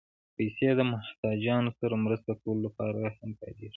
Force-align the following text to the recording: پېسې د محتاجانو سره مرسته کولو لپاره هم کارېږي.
پېسې 0.35 0.69
د 0.75 0.81
محتاجانو 0.91 1.71
سره 1.79 1.95
مرسته 2.05 2.31
کولو 2.41 2.61
لپاره 2.67 2.99
هم 3.19 3.31
کارېږي. 3.39 3.69